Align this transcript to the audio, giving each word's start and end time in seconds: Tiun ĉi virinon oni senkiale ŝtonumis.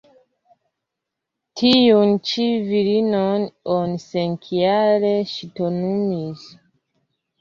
Tiun 1.61 2.15
ĉi 2.29 2.47
virinon 2.69 3.45
oni 3.77 4.01
senkiale 4.07 5.13
ŝtonumis. 5.37 6.49